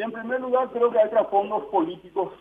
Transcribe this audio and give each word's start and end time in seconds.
Y 0.00 0.02
en 0.02 0.12
primer 0.12 0.40
lugar 0.40 0.70
creo 0.70 0.90
que 0.90 0.98
hay 0.98 1.10
trasfondos 1.10 1.64
políticos, 1.64 2.32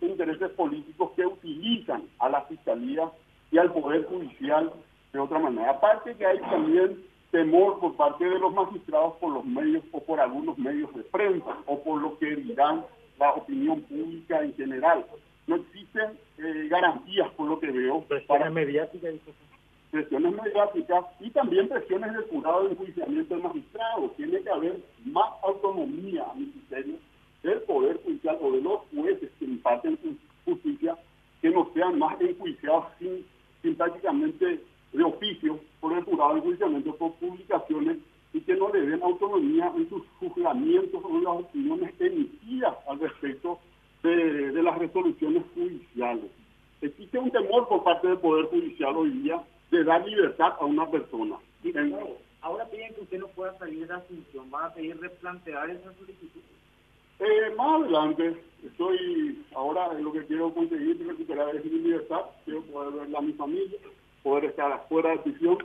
intereses 0.00 0.50
políticos 0.50 1.12
que 1.14 1.24
utilizan 1.24 2.02
a 2.18 2.28
la 2.28 2.42
Fiscalía 2.42 3.08
y 3.52 3.58
al 3.58 3.72
Poder 3.72 4.04
Judicial 4.06 4.72
de 5.12 5.20
otra 5.20 5.38
manera. 5.38 5.70
Aparte 5.70 6.16
que 6.16 6.26
hay 6.26 6.40
también 6.40 7.04
temor 7.30 7.78
por 7.78 7.94
parte 7.94 8.24
de 8.24 8.36
los 8.36 8.52
magistrados 8.52 9.14
por 9.20 9.32
los 9.32 9.44
medios 9.44 9.84
o 9.92 10.02
por 10.02 10.18
algunos 10.18 10.58
medios 10.58 10.92
de 10.92 11.04
prensa 11.04 11.56
o 11.66 11.80
por 11.84 12.02
lo 12.02 12.18
que 12.18 12.34
dirán 12.34 12.84
la 13.20 13.30
opinión 13.30 13.82
pública 13.82 14.42
en 14.42 14.52
general. 14.56 15.06
No 15.46 15.54
existen 15.54 16.18
eh, 16.38 16.66
garantías 16.68 17.30
por 17.36 17.46
lo 17.48 17.60
que 17.60 17.70
veo. 17.70 18.04
Para 18.26 18.50
mediáticas. 18.50 19.14
Presiones 19.94 20.34
mediáticas 20.34 21.04
y 21.20 21.30
también 21.30 21.68
presiones 21.68 22.12
del 22.14 22.24
jurado 22.24 22.64
de 22.64 22.72
enjuiciamiento 22.72 23.32
del 23.32 23.44
magistrado. 23.44 24.10
Tiene 24.16 24.42
que 24.42 24.50
haber 24.50 24.80
más 25.04 25.30
autonomía 25.44 26.24
a 26.28 26.34
mi 26.34 26.46
criterio 26.46 26.96
del 27.44 27.60
Poder 27.60 28.02
Judicial 28.02 28.36
o 28.40 28.50
de 28.50 28.60
los 28.60 28.80
jueces 28.92 29.30
que 29.38 29.44
imparten 29.44 29.96
justicia 30.44 30.98
que 31.40 31.50
no 31.50 31.70
sean 31.74 31.96
más 31.96 32.20
enjuiciados 32.20 32.86
sin, 32.98 33.24
sin 33.62 33.76
prácticamente 33.76 34.64
de 34.92 35.04
oficio 35.04 35.60
por 35.78 35.92
el 35.92 36.02
jurado 36.02 36.32
de 36.32 36.38
enjuiciamiento 36.40 36.96
por 36.96 37.12
publicaciones 37.12 37.98
y 38.32 38.40
que 38.40 38.56
no 38.56 38.72
le 38.72 38.80
den 38.80 39.00
autonomía 39.00 39.72
en 39.76 39.88
sus 39.88 40.02
juzgamientos 40.18 41.04
o 41.04 41.18
en 41.18 41.22
las 41.22 41.36
opiniones 41.36 41.94
emitidas 42.00 42.74
al 42.88 42.98
respecto 42.98 43.60
de, 44.02 44.50
de, 44.50 44.60
las 44.60 44.76
resoluciones 44.76 45.44
judiciales. 45.54 46.32
Existe 46.80 47.16
un 47.16 47.30
temor 47.30 47.68
por 47.68 47.84
parte 47.84 48.08
del 48.08 48.18
Poder 48.18 48.46
Judicial 48.46 48.96
hoy 48.96 49.10
día 49.10 49.40
de 49.74 49.84
dar 49.84 50.06
libertad 50.06 50.54
a 50.60 50.64
una 50.64 50.88
persona. 50.90 51.36
ahora 52.40 52.64
piden 52.70 52.94
que 52.94 53.00
usted 53.00 53.18
no 53.18 53.28
pueda 53.28 53.58
salir 53.58 53.86
de 53.86 53.92
la 53.92 54.00
función, 54.00 54.50
¿van 54.50 54.66
a 54.66 54.74
pedir 54.74 55.00
replantear 55.00 55.70
esa 55.70 55.92
solicitud? 55.94 56.40
Eh, 57.20 57.54
más 57.56 57.82
adelante, 57.82 58.36
estoy 58.64 59.44
ahora 59.54 59.92
lo 59.94 60.12
que 60.12 60.24
quiero 60.26 60.52
conseguir 60.52 61.00
es 61.00 61.06
recuperar 61.06 61.54
es 61.56 61.64
mi 61.64 61.78
libertad, 61.78 62.22
quiero 62.44 62.62
poder 62.62 63.06
ver 63.06 63.16
a 63.16 63.20
mi 63.20 63.32
familia, 63.32 63.78
poder 64.22 64.46
estar 64.46 64.86
fuera 64.88 65.10
de 65.10 65.18
prisión, 65.18 65.58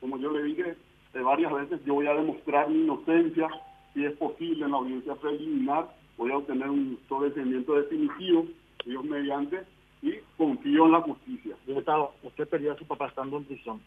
como 0.00 0.18
yo 0.18 0.30
le 0.30 0.42
dije 0.44 0.76
eh, 1.14 1.20
varias 1.20 1.52
veces, 1.52 1.84
yo 1.84 1.94
voy 1.94 2.06
a 2.06 2.14
demostrar 2.14 2.68
mi 2.68 2.82
inocencia, 2.84 3.48
si 3.92 4.04
es 4.04 4.12
posible 4.16 4.64
en 4.64 4.70
la 4.72 4.78
audiencia 4.78 5.14
preliminar, 5.14 5.94
voy 6.16 6.32
a 6.32 6.38
obtener 6.38 6.68
un 6.68 6.98
sobreseimiento 7.08 7.74
definitivo, 7.74 8.46
Dios 8.84 9.04
mediante, 9.04 9.60
y 10.04 10.20
confío 10.36 10.84
en 10.84 10.92
la 10.92 11.00
justicia. 11.00 11.56
Diputado, 11.66 12.12
usted 12.22 12.46
perdió 12.46 12.72
a 12.72 12.76
su 12.76 12.86
papá 12.86 13.08
estando 13.08 13.38
en 13.38 13.44
prisión. 13.44 13.80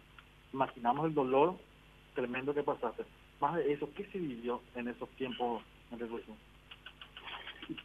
Imaginamos 0.52 1.06
el 1.06 1.14
dolor 1.14 1.56
tremendo 2.16 2.54
que 2.56 2.64
pasaste. 2.64 3.04
Más 3.40 3.56
de 3.56 3.72
eso, 3.72 3.88
¿qué 3.96 4.04
se 4.06 4.18
vivió 4.18 4.60
en 4.76 4.88
esos 4.88 5.08
tiempos 5.10 5.62
en 5.92 6.00
reclusión? 6.00 6.36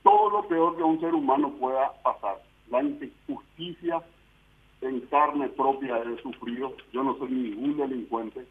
todo 0.03 0.31
lo 0.31 0.49
peor 0.49 0.77
que 0.77 0.83
un 0.83 1.01
ser 1.01 1.13
humano 1.13 1.53
pueda 1.59 1.93
pasar. 2.03 2.41
La 2.71 2.83
injusticia 2.83 4.01
en 4.81 5.01
carne 5.03 5.49
propia 5.49 5.99
he 5.99 6.23
sufrido. 6.23 6.75
Yo 6.93 7.03
no 7.03 7.19
soy 7.19 7.31
ningún 7.31 7.77
delincuente. 7.77 8.47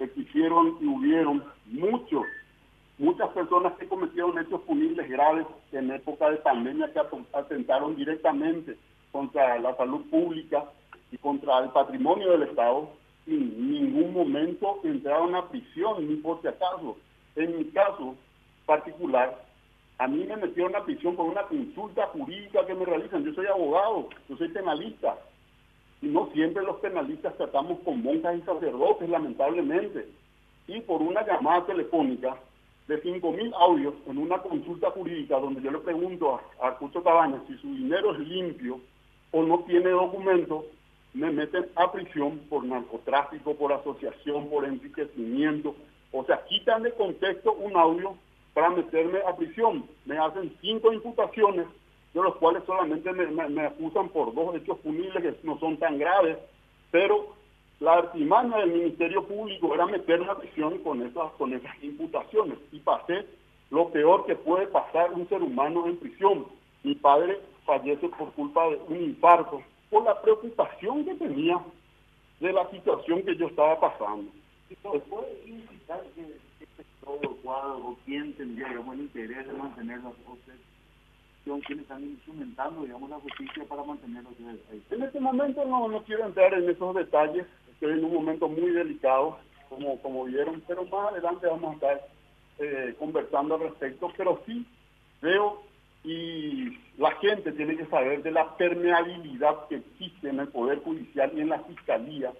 Existieron 0.00 0.76
y 0.80 0.86
hubieron 0.86 1.44
muchos, 1.66 2.24
muchas 2.98 3.28
personas 3.30 3.74
que 3.78 3.88
cometieron 3.88 4.38
hechos 4.38 4.60
punibles 4.62 5.08
graves 5.08 5.46
en 5.72 5.90
época 5.90 6.30
de 6.30 6.38
pandemia 6.38 6.92
que 6.92 7.00
atentaron 7.32 7.96
directamente 7.96 8.76
contra 9.12 9.58
la 9.58 9.76
salud 9.76 10.04
pública 10.10 10.64
y 11.10 11.18
contra 11.18 11.60
el 11.60 11.70
patrimonio 11.70 12.32
del 12.32 12.42
Estado. 12.42 12.90
Sin 13.24 13.70
ningún 13.70 14.12
momento 14.12 14.80
entraron 14.84 15.34
a 15.34 15.48
prisión, 15.48 16.08
ni 16.08 16.16
por 16.16 16.40
si 16.40 16.48
acaso. 16.48 16.96
En 17.36 17.56
mi 17.56 17.64
caso 17.66 18.16
particular, 18.66 19.44
a 19.98 20.08
mí 20.08 20.24
me 20.24 20.36
metieron 20.36 20.74
a 20.74 20.84
prisión 20.84 21.14
por 21.14 21.26
una 21.26 21.42
consulta 21.42 22.06
jurídica 22.08 22.66
que 22.66 22.74
me 22.74 22.84
realizan. 22.84 23.24
Yo 23.24 23.32
soy 23.34 23.46
abogado, 23.46 24.08
yo 24.28 24.36
soy 24.36 24.48
penalista. 24.48 25.16
Y 26.00 26.06
no 26.06 26.30
siempre 26.32 26.62
los 26.62 26.76
penalistas 26.76 27.36
tratamos 27.36 27.80
con 27.80 28.02
monjas 28.02 28.38
y 28.38 28.42
sacerdotes, 28.42 29.08
lamentablemente. 29.08 30.08
Y 30.66 30.80
por 30.80 31.02
una 31.02 31.26
llamada 31.26 31.66
telefónica 31.66 32.36
de 32.88 33.02
5.000 33.02 33.52
audios 33.54 33.94
en 34.06 34.18
una 34.18 34.38
consulta 34.38 34.90
jurídica 34.90 35.38
donde 35.38 35.60
yo 35.60 35.70
le 35.70 35.78
pregunto 35.78 36.40
a 36.60 36.68
Arcucho 36.68 37.02
Cabañas 37.02 37.42
si 37.46 37.56
su 37.58 37.68
dinero 37.68 38.14
es 38.14 38.20
limpio 38.20 38.80
o 39.30 39.42
no 39.42 39.60
tiene 39.64 39.90
documento, 39.90 40.64
me 41.12 41.30
meten 41.30 41.66
a 41.74 41.92
prisión 41.92 42.38
por 42.48 42.64
narcotráfico, 42.64 43.54
por 43.54 43.74
asociación, 43.74 44.48
por 44.48 44.64
enriquecimiento. 44.64 45.74
O 46.12 46.24
sea, 46.24 46.42
quitan 46.46 46.82
de 46.82 46.92
contexto 46.92 47.52
un 47.52 47.76
audio 47.76 48.16
para 48.54 48.70
meterme 48.70 49.18
a 49.26 49.36
prisión. 49.36 49.84
Me 50.06 50.16
hacen 50.18 50.56
cinco 50.62 50.90
imputaciones, 50.90 51.66
de 52.14 52.22
los 52.22 52.36
cuales 52.36 52.62
solamente 52.64 53.12
me, 53.12 53.66
acusan 53.66 54.08
por 54.08 54.34
dos 54.34 54.56
hechos 54.56 54.78
punibles 54.78 55.22
que 55.22 55.46
no 55.46 55.58
son 55.58 55.76
tan 55.76 55.98
graves, 55.98 56.38
pero 56.90 57.34
la 57.80 57.94
artimaña 57.94 58.58
del 58.58 58.72
Ministerio 58.72 59.24
Público 59.24 59.74
era 59.74 59.86
meterme 59.86 60.26
a 60.30 60.36
prisión 60.36 60.78
con 60.78 61.02
esas, 61.02 61.32
con 61.32 61.52
esas 61.52 61.72
imputaciones 61.82 62.58
y 62.72 62.80
pasé 62.80 63.24
lo 63.70 63.90
peor 63.90 64.26
que 64.26 64.34
puede 64.34 64.66
pasar 64.66 65.12
un 65.12 65.28
ser 65.28 65.42
humano 65.42 65.86
en 65.86 65.96
prisión. 65.96 66.46
Mi 66.82 66.94
padre 66.94 67.40
fallece 67.64 68.08
por 68.08 68.32
culpa 68.32 68.68
de 68.68 68.80
un 68.88 69.02
infarto, 69.02 69.62
por 69.90 70.04
la 70.04 70.20
preocupación 70.20 71.04
que 71.04 71.14
tenía 71.14 71.60
de 72.40 72.52
la 72.52 72.68
situación 72.70 73.22
que 73.22 73.36
yo 73.36 73.46
estaba 73.46 73.78
pasando. 73.78 74.30
¿Puede 74.82 75.42
indicar 75.46 76.02
que 76.14 76.24
todo 77.04 77.36
cuadro 77.42 77.78
o 77.78 77.98
quién 78.04 78.32
tendría 78.34 78.68
el 78.68 79.00
interés 79.00 79.46
de 79.46 79.52
mantener 79.52 79.98
las 80.02 80.14
cosas 80.26 80.56
son 81.48 81.60
quienes 81.62 81.84
están 81.84 82.04
instrumentando 82.04 82.82
digamos, 82.82 83.08
la 83.08 83.18
justicia 83.20 83.64
para 83.64 83.82
mantenerlos 83.82 84.34
ahí. 84.70 84.82
En 84.90 85.02
este 85.02 85.18
momento 85.18 85.64
no, 85.64 85.88
no 85.88 86.02
quiero 86.04 86.26
entrar 86.26 86.52
en 86.52 86.68
esos 86.68 86.94
detalles, 86.94 87.46
estoy 87.78 87.92
en 87.92 88.04
un 88.04 88.12
momento 88.12 88.48
muy 88.48 88.72
delicado, 88.72 89.38
como, 89.68 90.02
como 90.02 90.24
vieron, 90.24 90.60
pero 90.66 90.84
más 90.86 91.12
adelante 91.12 91.46
vamos 91.46 91.70
a 91.70 91.74
estar 91.74 92.08
eh, 92.58 92.94
conversando 92.98 93.54
al 93.54 93.60
respecto, 93.60 94.12
pero 94.16 94.42
sí 94.46 94.66
veo 95.22 95.62
y 96.02 96.76
la 96.96 97.12
gente 97.20 97.52
tiene 97.52 97.76
que 97.76 97.86
saber 97.86 98.22
de 98.24 98.32
la 98.32 98.56
permeabilidad 98.56 99.68
que 99.68 99.76
existe 99.76 100.28
en 100.28 100.40
el 100.40 100.48
Poder 100.48 100.82
Judicial 100.82 101.30
y 101.36 101.40
en 101.40 101.50
la 101.50 101.60
Fiscalía 101.60 102.32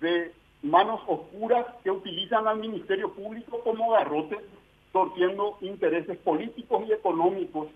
de 0.00 0.32
manos 0.62 1.00
oscuras 1.06 1.66
que 1.82 1.90
utilizan 1.90 2.48
al 2.48 2.60
Ministerio 2.60 3.12
Público 3.12 3.60
como 3.62 3.90
garrote, 3.90 4.38
torciendo 4.90 5.58
intereses 5.60 6.16
políticos 6.18 6.84
y 6.88 6.92
económicos 6.92 7.68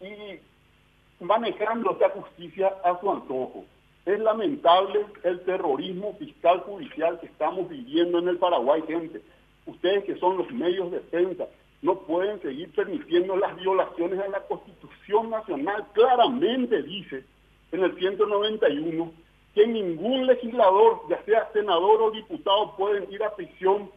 y 0.00 1.22
manejando 1.22 1.92
esta 1.92 2.10
justicia 2.10 2.72
a 2.82 2.98
su 2.98 3.10
antojo. 3.10 3.64
Es 4.06 4.20
lamentable 4.20 5.04
el 5.24 5.40
terrorismo 5.40 6.14
fiscal 6.14 6.60
judicial 6.60 7.18
que 7.18 7.26
estamos 7.26 7.68
viviendo 7.68 8.20
en 8.20 8.28
el 8.28 8.38
Paraguay, 8.38 8.80
gente. 8.86 9.20
Ustedes 9.66 10.04
que 10.04 10.14
son 10.16 10.38
los 10.38 10.48
medios 10.52 10.92
de 10.92 11.00
defensa 11.00 11.48
no 11.82 11.98
pueden 11.98 12.40
seguir 12.40 12.72
permitiendo 12.72 13.36
las 13.36 13.56
violaciones 13.56 14.20
a 14.20 14.28
la 14.28 14.40
Constitución 14.46 15.30
Nacional. 15.30 15.86
Claramente 15.92 16.84
dice 16.84 17.24
en 17.72 17.82
el 17.82 17.96
191 17.96 19.12
que 19.56 19.66
ningún 19.66 20.26
legislador, 20.28 21.00
ya 21.10 21.20
sea 21.24 21.50
senador 21.52 22.02
o 22.02 22.10
diputado, 22.12 22.76
pueden 22.76 23.10
ir 23.12 23.24
a 23.24 23.34
prisión 23.34 23.90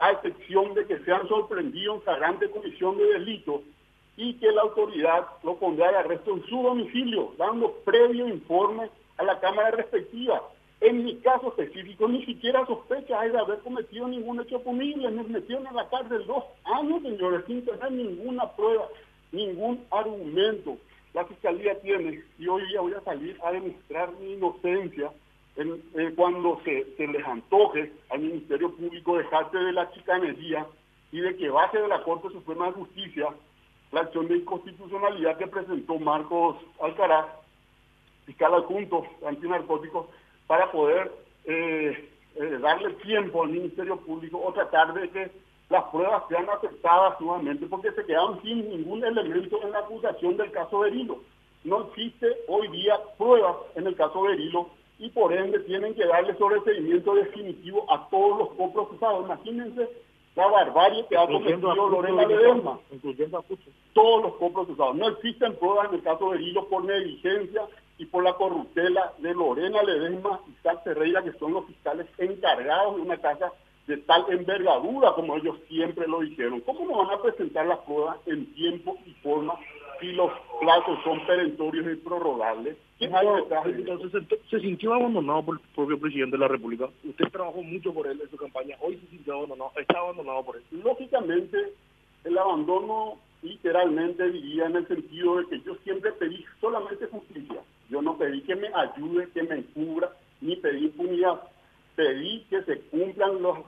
a 0.00 0.10
excepción 0.10 0.74
de 0.74 0.86
que 0.86 0.98
sean 1.04 1.28
sorprendidos 1.28 1.98
en 1.98 2.02
flagrante 2.02 2.50
comisión 2.50 2.98
de 2.98 3.04
delito 3.04 3.62
y 4.16 4.34
que 4.34 4.50
la 4.50 4.62
autoridad 4.62 5.24
lo 5.44 5.54
pondrá 5.56 5.92
de 5.92 5.98
arresto 5.98 6.32
en 6.34 6.44
su 6.46 6.62
domicilio, 6.62 7.32
dando 7.38 7.72
previo 7.84 8.26
informe 8.26 8.90
a 9.18 9.24
la 9.24 9.40
Cámara 9.40 9.70
respectiva. 9.72 10.42
En 10.80 11.04
mi 11.04 11.16
caso 11.18 11.48
específico, 11.48 12.08
ni 12.08 12.24
siquiera 12.24 12.66
sospecha 12.66 13.20
de 13.20 13.38
haber 13.38 13.58
cometido 13.60 14.08
ningún 14.08 14.40
hecho 14.40 14.60
punible. 14.62 15.10
Me 15.10 15.22
metieron 15.22 15.66
en 15.66 15.76
la 15.76 15.88
cárcel 15.88 16.26
dos 16.26 16.44
años, 16.64 17.02
señores, 17.02 17.44
sin 17.46 17.64
tener 17.64 17.92
ninguna 17.92 18.50
prueba, 18.52 18.88
ningún 19.30 19.84
argumento 19.90 20.76
la 21.14 21.24
Fiscalía 21.26 21.78
tiene, 21.80 22.22
y 22.38 22.48
hoy 22.48 22.66
día 22.68 22.80
voy 22.80 22.94
a 22.94 23.00
salir 23.02 23.38
a 23.44 23.52
demostrar 23.52 24.12
mi 24.18 24.32
inocencia 24.32 25.10
en, 25.56 25.82
eh, 25.94 26.12
cuando 26.16 26.58
se, 26.64 26.86
les 27.06 27.26
antoje 27.26 27.92
al 28.08 28.20
Ministerio 28.20 28.74
Público 28.74 29.18
dejarse 29.18 29.58
de 29.58 29.72
la 29.72 29.90
chicanería 29.92 30.66
y 31.10 31.20
de 31.20 31.36
que 31.36 31.50
baje 31.50 31.78
de 31.78 31.88
la 31.88 32.02
Corte 32.02 32.30
Suprema 32.30 32.66
de 32.66 32.72
Justicia 32.72 33.28
la 33.90 34.00
acción 34.00 34.26
de 34.28 34.38
inconstitucionalidad 34.38 35.36
que 35.36 35.46
presentó 35.48 35.98
Marcos 35.98 36.56
Alcaraz, 36.80 37.26
fiscal 38.26 38.54
adjunto 38.54 39.04
antinarcóticos, 39.26 40.06
para 40.46 40.70
poder 40.70 41.10
eh, 41.44 42.10
eh, 42.36 42.58
darle 42.60 42.90
tiempo 42.94 43.42
al 43.42 43.50
Ministerio 43.50 43.96
Público 43.96 44.40
o 44.42 44.52
tratar 44.52 44.94
de 44.94 45.08
que 45.10 45.30
las 45.68 45.84
pruebas 45.84 46.22
sean 46.28 46.48
aceptadas 46.50 47.20
nuevamente 47.20 47.66
porque 47.66 47.92
se 47.92 48.04
quedaron 48.04 48.40
sin 48.42 48.68
ningún 48.68 49.04
elemento 49.04 49.62
en 49.62 49.72
la 49.72 49.80
acusación 49.80 50.36
del 50.36 50.50
caso 50.50 50.80
Berilo. 50.80 51.20
No 51.64 51.88
existe 51.88 52.26
hoy 52.48 52.68
día 52.68 52.98
pruebas 53.16 53.56
en 53.74 53.86
el 53.86 53.96
caso 53.96 54.22
Berilo 54.22 54.68
y 54.98 55.08
por 55.10 55.32
ende 55.32 55.60
tienen 55.60 55.94
que 55.94 56.06
darle 56.06 56.36
sobreseimiento 56.36 57.14
definitivo 57.14 57.90
a 57.90 58.08
todos 58.10 58.38
los 58.38 58.48
coprocesados. 58.50 59.24
Imagínense 59.24 59.88
la 60.34 60.46
barbarie 60.46 61.06
que 61.08 61.16
ha 61.16 61.26
cometido 61.26 61.74
Lorena 61.74 62.26
Ledesma. 62.26 62.78
Incluyendo 62.90 63.44
Todos 63.92 64.22
los 64.22 64.34
coprocesados. 64.34 64.94
No 64.96 65.08
existen 65.08 65.56
pruebas 65.56 65.88
en 65.88 65.96
el 65.96 66.02
caso 66.02 66.30
de 66.30 66.42
Hilo 66.42 66.68
por 66.68 66.84
negligencia 66.84 67.62
y 68.02 68.06
por 68.06 68.24
la 68.24 68.34
corruptela 68.34 69.12
de 69.18 69.32
Lorena 69.32 69.80
Ledesma 69.80 70.40
y 70.48 70.60
Sal 70.60 70.80
Ferreira, 70.82 71.22
que 71.22 71.30
son 71.34 71.52
los 71.52 71.66
fiscales 71.66 72.08
encargados 72.18 72.96
de 72.96 73.02
una 73.02 73.16
casa 73.16 73.52
de 73.86 73.96
tal 73.98 74.24
envergadura 74.28 75.12
como 75.14 75.36
ellos 75.36 75.56
siempre 75.68 76.08
lo 76.08 76.18
dijeron. 76.18 76.60
¿Cómo 76.62 76.84
nos 76.84 77.06
van 77.06 77.16
a 77.16 77.22
presentar 77.22 77.64
las 77.64 77.78
pruebas 77.80 78.16
en 78.26 78.52
tiempo 78.54 78.98
y 79.06 79.12
forma 79.22 79.54
si 80.00 80.10
los 80.12 80.32
plazos 80.60 80.98
son 81.04 81.24
perentorios 81.26 81.86
y 81.92 81.96
prorrogables? 81.96 82.76
entonces 82.98 84.22
se, 84.50 84.60
sintió 84.60 84.94
abandonado 84.94 85.44
por 85.44 85.56
el 85.56 85.74
propio 85.76 86.00
presidente 86.00 86.36
de 86.36 86.40
la 86.40 86.48
República. 86.48 86.88
Usted 87.04 87.28
trabajó 87.30 87.62
mucho 87.62 87.94
por 87.94 88.08
él 88.08 88.20
en 88.20 88.30
su 88.30 88.36
campaña. 88.36 88.76
Hoy 88.80 88.96
se 88.96 89.06
sintió 89.10 89.34
abandonado. 89.34 89.70
Está 89.76 89.98
abandonado 89.98 90.44
por 90.44 90.56
él. 90.56 90.62
Lógicamente, 90.72 91.56
el 92.24 92.38
abandono 92.38 93.18
literalmente 93.42 94.30
diría 94.30 94.66
en 94.66 94.76
el 94.76 94.88
sentido 94.88 95.38
de 95.38 95.46
que 95.46 95.60
yo 95.62 95.74
siempre 95.84 96.12
pedí 96.12 96.44
solamente 96.60 97.06
justicia. 97.06 97.60
Yo 97.92 98.02
no 98.02 98.18
pedí 98.18 98.40
que 98.40 98.56
me 98.56 98.68
ayude, 98.74 99.28
que 99.30 99.44
me 99.44 99.56
encubra, 99.56 100.10
ni 100.40 100.56
pedí 100.56 100.86
impunidad 100.86 101.42
pedí 101.94 102.44
que 102.48 102.62
se 102.62 102.80
cumplan 102.82 103.42
los, 103.42 103.58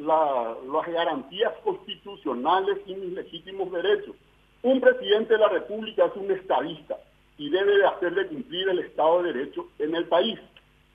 las 0.00 0.86
garantías 0.86 1.52
constitucionales 1.64 2.78
y 2.86 2.94
mis 2.94 3.12
legítimos 3.12 3.72
derechos. 3.72 4.14
Un 4.62 4.80
presidente 4.80 5.34
de 5.34 5.40
la 5.40 5.48
República 5.48 6.06
es 6.06 6.16
un 6.16 6.30
estadista 6.30 6.96
y 7.38 7.50
debe 7.50 7.78
de 7.78 7.86
hacer 7.86 8.14
de 8.14 8.26
cumplir 8.28 8.68
el 8.68 8.78
Estado 8.80 9.22
de 9.22 9.32
Derecho 9.32 9.66
en 9.78 9.94
el 9.94 10.06
país. 10.06 10.38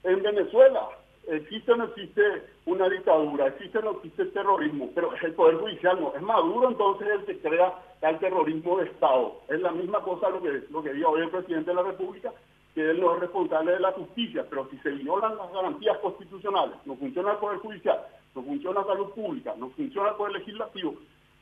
En 0.03 0.21
Venezuela 0.21 0.87
existe 1.27 1.71
o 1.71 1.75
no 1.75 1.85
existe 1.85 2.21
una 2.65 2.89
dictadura, 2.89 3.47
existe 3.47 3.77
o 3.77 3.81
no 3.81 3.91
existe 3.91 4.25
terrorismo, 4.25 4.89
pero 4.95 5.11
el 5.21 5.33
Poder 5.33 5.55
Judicial 5.57 5.99
no. 5.99 6.13
Es 6.15 6.21
Maduro 6.21 6.69
entonces 6.69 7.07
el 7.07 7.25
que 7.25 7.39
crea 7.39 7.73
el 8.01 8.17
terrorismo 8.19 8.79
de 8.79 8.85
Estado. 8.85 9.41
Es 9.49 9.59
la 9.61 9.71
misma 9.71 9.99
cosa 10.01 10.29
lo 10.29 10.41
que, 10.41 10.63
lo 10.69 10.81
que 10.81 10.93
dijo 10.93 11.09
hoy 11.09 11.21
el 11.21 11.29
presidente 11.29 11.69
de 11.69 11.75
la 11.75 11.83
República 11.83 12.33
que 12.73 12.81
él 12.89 12.99
no 12.99 13.13
es 13.15 13.21
responsable 13.21 13.73
de 13.73 13.79
la 13.79 13.91
justicia, 13.91 14.45
pero 14.49 14.69
si 14.69 14.77
se 14.77 14.91
violan 14.91 15.37
las 15.37 15.51
garantías 15.51 15.97
constitucionales, 15.99 16.75
no 16.85 16.95
funciona 16.95 17.31
el 17.33 17.37
Poder 17.37 17.59
Judicial, 17.59 17.99
no 18.33 18.43
funciona 18.43 18.81
la 18.81 18.87
salud 18.87 19.09
pública, 19.11 19.53
no 19.57 19.69
funciona 19.71 20.09
el 20.09 20.15
Poder 20.15 20.33
Legislativo, 20.33 20.95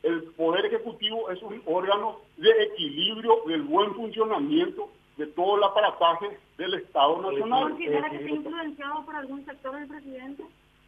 el 0.03 0.23
Poder 0.31 0.65
Ejecutivo 0.65 1.29
es 1.29 1.41
un 1.41 1.61
órgano 1.65 2.19
de 2.37 2.49
equilibrio 2.63 3.41
del 3.47 3.63
buen 3.63 3.93
funcionamiento 3.95 4.89
de 5.17 5.27
todo 5.27 5.57
el 5.57 5.63
aparataje 5.63 6.39
del 6.57 6.75
Estado 6.75 7.21
Nacional. 7.21 7.69
¿Considera 7.69 8.09
que 8.09 8.15
está 8.15 8.29
influenciado 8.29 9.05
por 9.05 9.15
algún 9.15 9.45
sector 9.45 9.75
del 9.75 9.87
presidente 9.87 10.43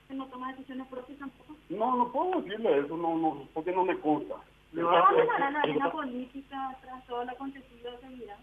que 0.08 0.14
no 0.14 0.26
toma 0.28 0.54
decisiones 0.54 0.88
propias 0.88 1.20
tampoco? 1.20 1.56
No, 1.70 1.98
no 1.98 2.12
puedo 2.12 2.42
decirle 2.42 2.80
eso, 2.80 2.96
no, 2.96 3.18
no, 3.18 3.48
porque 3.54 3.74
no 3.74 3.84
me 3.84 4.00
consta. 4.00 4.36
¿Le 4.72 4.84
va 4.84 5.10
a 5.10 5.52
la 5.52 5.60
arena 5.60 5.92
política 5.92 6.78
tras 6.82 7.06
todo 7.06 7.24
el 7.24 7.30
acontecido 7.30 7.92
de 7.92 7.98
seguridad? 7.98 8.38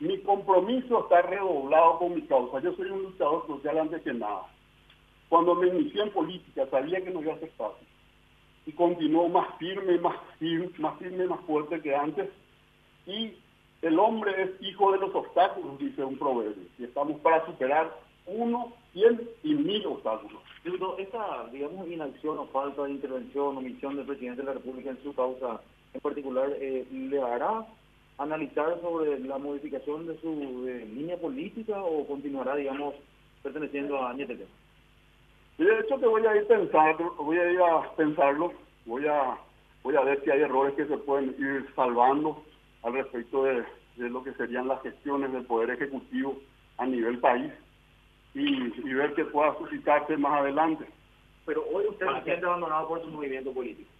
Mi 0.00 0.18
compromiso 0.20 1.04
está 1.04 1.22
redoblado 1.22 1.98
con 1.98 2.14
mi 2.14 2.22
causa. 2.22 2.60
Yo 2.60 2.74
soy 2.74 2.90
un 2.90 3.04
luchador 3.04 3.46
social 3.46 3.78
antes 3.78 4.02
que 4.02 4.12
nada. 4.12 4.46
Cuando 5.28 5.54
me 5.54 5.68
inicié 5.68 6.02
en 6.02 6.10
política 6.10 6.66
sabía 6.70 7.02
que 7.02 7.10
no 7.10 7.22
iba 7.22 7.34
a 7.34 7.38
ser 7.38 7.50
fácil. 7.52 7.86
Y 8.66 8.72
continuó 8.72 9.28
más 9.28 9.56
firme, 9.58 9.98
más 9.98 10.16
firme, 10.38 10.70
más 10.78 10.98
firme, 10.98 11.26
más 11.26 11.40
fuerte 11.40 11.80
que 11.80 11.94
antes. 11.94 12.28
Y 13.06 13.34
el 13.82 13.98
hombre 13.98 14.42
es 14.42 14.62
hijo 14.62 14.92
de 14.92 14.98
los 14.98 15.14
obstáculos, 15.14 15.78
dice 15.78 16.02
un 16.02 16.18
proverbio. 16.18 16.64
Y 16.78 16.84
estamos 16.84 17.20
para 17.20 17.44
superar 17.46 17.94
uno, 18.26 18.72
cien 18.92 19.20
y 19.42 19.54
mil 19.54 19.86
obstáculos. 19.86 20.42
esta, 20.98 21.46
digamos, 21.52 21.86
inacción 21.88 22.38
o 22.38 22.46
falta 22.46 22.84
de 22.84 22.92
intervención 22.92 23.56
o 23.56 23.60
misión 23.60 23.96
del 23.96 24.06
presidente 24.06 24.40
de 24.40 24.46
la 24.46 24.54
República 24.54 24.90
en 24.90 25.02
su 25.02 25.14
causa 25.14 25.60
en 25.92 26.00
particular, 26.00 26.50
eh, 26.58 26.86
¿le 26.90 27.22
hará 27.22 27.66
analizar 28.18 28.80
sobre 28.80 29.18
la 29.20 29.38
modificación 29.38 30.06
de 30.06 30.18
su 30.20 30.66
línea 30.94 31.16
política 31.16 31.82
o 31.82 32.06
continuará, 32.06 32.54
digamos, 32.56 32.94
perteneciendo 33.42 34.04
a 34.04 34.12
NTT? 34.14 34.42
De 35.58 35.80
hecho, 35.80 35.98
que 35.98 36.06
voy 36.06 36.26
a 36.26 36.36
ir 36.36 36.46
pensando, 36.46 37.14
voy 37.18 37.38
a 37.38 37.52
ir 37.52 37.60
a 37.60 37.94
pensarlo, 37.96 38.52
voy 38.86 39.06
a 39.06 39.38
voy 39.84 39.96
a 39.96 40.00
ver 40.00 40.22
si 40.24 40.30
hay 40.30 40.40
errores 40.40 40.74
que 40.74 40.86
se 40.86 40.96
pueden 40.96 41.36
ir 41.38 41.68
salvando 41.76 42.42
al 42.82 42.94
respecto 42.94 43.44
de, 43.44 43.64
lo 43.96 44.24
que 44.24 44.32
serían 44.32 44.66
las 44.66 44.82
gestiones 44.82 45.30
del 45.32 45.44
Poder 45.44 45.70
Ejecutivo 45.70 46.38
a 46.78 46.86
nivel 46.86 47.18
país 47.18 47.52
y, 48.34 48.70
ver 48.92 49.14
qué 49.14 49.24
pueda 49.26 49.56
suscitarse 49.58 50.16
más 50.16 50.40
adelante. 50.40 50.86
Pero 51.46 51.64
hoy 51.72 51.84
usted 51.88 52.06
se 52.06 52.24
siente 52.24 52.46
abandonado 52.46 52.88
por 52.88 53.02
su 53.02 53.08
movimiento 53.08 53.52
político 53.52 53.93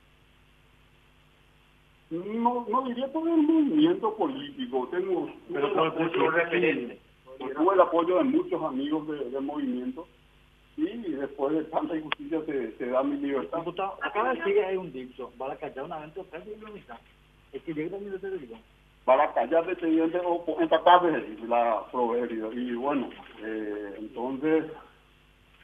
no, 2.14 2.66
no 2.68 2.82
diría 2.82 3.12
por 3.12 3.28
el 3.28 3.36
movimiento 3.36 4.14
político, 4.14 4.88
tengo 4.90 5.30
Pero 5.52 5.68
el 5.68 5.88
apoyo 5.88 6.30
referente. 6.30 7.00
Tuve 7.38 7.74
el 7.74 7.80
apoyo 7.80 8.18
de 8.18 8.24
muchos 8.24 8.62
amigos 8.62 9.08
del 9.08 9.42
movimiento 9.42 10.06
y 10.76 11.12
después 11.12 11.54
de 11.54 11.64
tanta 11.64 11.96
injusticia 11.96 12.40
se, 12.46 12.86
da 12.86 13.02
mi 13.02 13.16
libertad. 13.16 13.60
acá 14.02 14.24
de 14.24 14.38
decir 14.38 14.64
hay 14.64 14.76
un 14.76 14.92
dicho, 14.92 15.30
para 15.38 15.56
callar 15.56 15.84
una 15.84 16.00
venta 16.00 16.22
de 16.22 16.82
Es 17.52 17.62
que 17.62 17.72
llega 17.72 17.96
también 17.96 18.20
de 18.20 18.38
digo. 18.38 18.58
Para 19.04 19.32
callar 19.34 19.66
de 19.66 19.90
diente 19.90 20.20
o 20.24 20.44
empatar 20.60 21.02
la 21.46 21.84
proverbio. 21.92 22.52
Y 22.52 22.74
bueno, 22.74 23.10
eh, 23.42 23.94
entonces 23.98 24.64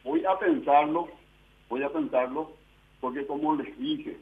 voy 0.04 0.24
a 0.24 0.38
pensarlo, 0.38 1.08
voy 1.68 1.82
a 1.82 1.88
pensarlo, 1.88 2.52
porque 3.00 3.26
como 3.26 3.56
les 3.56 3.76
dije, 3.78 4.18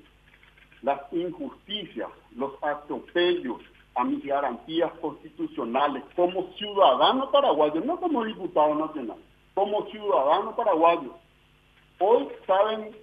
las 0.83 1.01
injusticias, 1.13 2.09
los 2.37 2.53
atropellos 2.63 3.61
a 3.95 4.05
mis 4.05 4.25
garantías 4.25 4.93
constitucionales 5.01 6.05
como 6.15 6.53
ciudadano 6.55 7.31
paraguayo, 7.31 7.81
no 7.85 7.99
como 7.99 8.25
diputado 8.25 8.75
nacional, 8.75 9.19
como 9.55 9.87
ciudadano 9.87 10.55
paraguayo. 10.55 11.15
Hoy 11.99 12.29
saben 12.47 12.97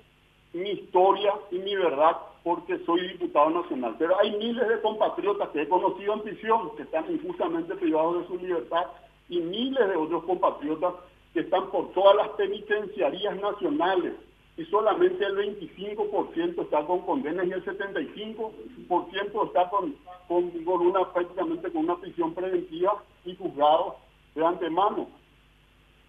mi 0.53 0.69
historia 0.69 1.33
y 1.51 1.57
mi 1.57 1.75
verdad 1.75 2.15
porque 2.43 2.77
soy 2.85 3.09
diputado 3.09 3.49
nacional, 3.49 3.95
pero 3.97 4.17
hay 4.19 4.31
miles 4.37 4.67
de 4.67 4.79
compatriotas 4.81 5.49
que 5.49 5.63
he 5.63 5.67
conocido 5.67 6.13
en 6.13 6.21
prisión 6.21 6.75
que 6.77 6.83
están 6.83 7.11
injustamente 7.11 7.75
privados 7.75 8.21
de 8.21 8.27
su 8.27 8.37
libertad 8.37 8.85
y 9.27 9.39
miles 9.39 9.89
de 9.89 9.95
otros 9.97 10.23
compatriotas 10.23 10.93
que 11.33 11.41
están 11.41 11.69
por 11.71 11.91
todas 11.91 12.15
las 12.15 12.29
penitenciarías 12.29 13.35
nacionales 13.41 14.13
y 14.57 14.65
solamente 14.65 15.23
el 15.25 15.35
25% 15.59 16.63
está 16.63 16.85
con 16.85 17.01
condenas 17.01 17.45
y 17.45 17.51
el 17.51 17.65
75% 17.65 19.47
está 19.47 19.69
con, 19.69 19.95
con, 20.27 20.87
una 20.87 21.11
prácticamente 21.11 21.71
con 21.71 21.83
una 21.83 21.97
prisión 21.97 22.33
preventiva 22.33 23.03
y 23.25 23.35
juzgado 23.35 23.97
de 24.33 24.45
antemano. 24.45 25.09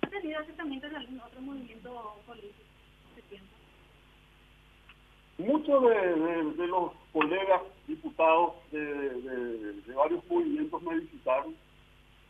¿Ha 0.02 0.06
tenido 0.06 0.40
acercamientos 0.40 0.90
de 0.90 0.96
algún 0.96 1.20
otro 1.20 1.40
movimiento 1.40 2.14
político 2.26 2.66
Muchos 5.38 5.82
de, 5.82 6.66
los 6.66 6.92
colegas 7.12 7.60
diputados 7.86 8.54
de, 8.70 9.82
varios 9.94 10.24
movimientos 10.30 10.82
me 10.82 10.98
visitaron 11.00 11.54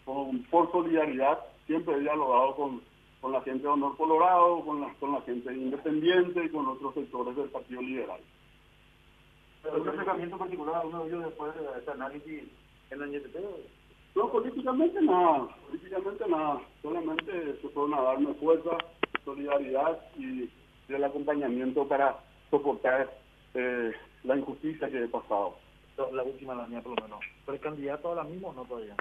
con, 0.05 0.43
por 0.45 0.73
solidaridad, 0.73 1.39
siempre 1.67 1.95
he 1.95 2.01
dialogado 2.01 2.57
con 2.57 2.83
con 3.21 3.33
la 3.33 3.41
gente 3.43 3.63
de 3.63 3.69
Honor 3.69 3.97
Colorado, 3.97 4.65
con 4.65 4.81
la, 4.81 4.93
con 4.95 5.13
la 5.13 5.21
gente 5.23 5.53
independiente 5.53 6.45
y 6.45 6.49
con 6.51 6.67
otros 6.67 6.95
sectores 6.95 7.37
del 7.37 7.49
Partido 7.49 7.83
Liberal. 7.83 8.21
¿Pero 9.63 9.83
un 9.83 9.89
acercamiento 9.89 10.39
particular 10.39 10.87
uno 10.87 11.03
de 11.03 11.09
ellos 11.09 11.25
después 11.25 11.55
de 11.55 11.79
este 11.79 11.91
análisis 11.91 12.43
en 12.91 13.01
la 13.01 13.07
NTT? 13.07 13.37
No, 14.15 14.31
políticamente 14.31 15.03
nada, 15.03 15.49
políticamente 15.67 16.29
nada, 16.29 16.63
solamente 16.83 17.61
se 17.61 17.69
fueron 17.69 17.95
a 17.95 18.03
darme 18.03 18.33
fuerza, 18.35 18.79
solidaridad 19.25 19.99
y 20.17 20.49
el 20.89 21.05
acompañamiento 21.05 21.87
para 21.87 22.17
soportar 22.51 23.11
eh, 23.55 23.93
la 24.25 24.37
injusticia 24.37 24.89
que 24.89 25.05
he 25.05 25.09
pasado. 25.09 25.57
La 26.13 26.23
última 26.23 26.55
la 26.55 26.67
mía 26.67 26.83
por 26.83 26.99
lo 26.99 27.07
menos. 27.07 27.21
¿Pero 27.45 27.57
el 27.57 27.61
candidato 27.61 28.09
ahora 28.09 28.25
mismo 28.25 28.49
o 28.49 28.53
no 28.55 28.65
todavía? 28.65 28.95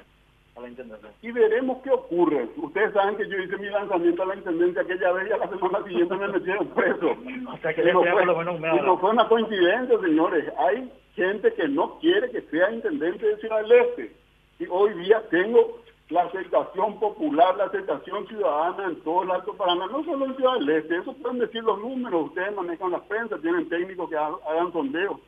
Y 1.22 1.32
veremos 1.32 1.82
qué 1.84 1.92
ocurre. 1.92 2.48
Ustedes 2.56 2.94
saben 2.94 3.18
que 3.18 3.28
yo 3.28 3.38
hice 3.38 3.58
mi 3.58 3.70
lanzamiento 3.70 4.24
a 4.24 4.28
la 4.28 4.36
intendencia 4.36 4.82
aquella 4.82 5.12
vez 5.12 5.30
y 5.30 5.34
a 5.34 5.38
la 5.38 5.50
semana 5.50 5.84
siguiente 5.84 6.16
me 6.16 6.28
metieron 6.30 6.68
preso. 6.70 7.12
O 7.54 7.58
sea, 7.58 7.74
que 7.74 7.92
no, 7.92 8.02
fue, 8.02 8.26
no 8.26 8.98
fue 8.98 9.10
una 9.12 9.28
coincidencia, 9.28 10.00
señores. 10.00 10.52
Hay 10.58 10.92
gente 11.16 11.54
que 11.54 11.68
no 11.68 12.00
quiere 12.00 12.32
que 12.32 12.42
sea 12.44 12.72
intendente 12.72 13.26
de 13.26 13.38
Ciudad 13.38 13.62
del 13.62 13.72
Este. 13.72 14.16
Y 14.60 14.68
hoy 14.70 14.94
día 14.94 15.22
tengo 15.30 15.80
la 16.10 16.24
aceptación 16.24 17.00
popular, 17.00 17.56
la 17.58 17.66
aceptación 17.66 18.28
ciudadana 18.28 18.86
en 18.86 19.02
todo 19.02 19.24
el 19.24 19.32
Alto 19.32 19.54
Paraná, 19.56 19.88
no 19.88 20.04
solo 20.04 20.26
en 20.26 20.36
Ciudad 20.36 20.54
del 20.56 20.70
Este. 20.70 20.98
Eso 20.98 21.14
pueden 21.14 21.40
decir 21.40 21.64
los 21.64 21.80
números. 21.80 22.28
Ustedes 22.28 22.56
manejan 22.56 22.92
la 22.92 23.04
prensa, 23.04 23.38
tienen 23.40 23.68
técnicos 23.70 24.10
que 24.10 24.18
hagan 24.18 24.72
sondeos 24.72 25.20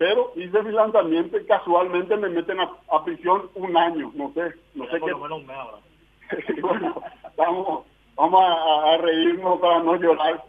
pero 0.00 0.32
hice 0.34 0.62
mi 0.62 0.72
lanzamiento 0.72 1.36
y 1.36 1.44
casualmente 1.44 2.16
me 2.16 2.30
meten 2.30 2.56
a, 2.58 3.04
prisión 3.04 3.50
un 3.54 3.76
año, 3.76 4.10
no 4.14 4.32
sé, 4.32 4.54
no 4.74 4.86
sé 4.86 4.98
qué. 4.98 5.12
bueno, 6.62 7.02
vamos, 7.36 7.84
vamos 8.16 8.42
a, 8.42 8.96
reírnos 8.96 9.60
para 9.60 9.82
no 9.82 9.96
llorar. 9.96 10.42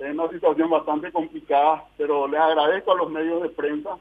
Es 0.00 0.12
una 0.12 0.28
situación 0.30 0.70
bastante 0.70 1.12
complicada, 1.12 1.84
pero 1.96 2.26
les 2.26 2.40
agradezco 2.40 2.90
a 2.90 2.96
los 2.96 3.08
medios 3.08 3.44
de 3.44 3.50
prensa 3.50 3.96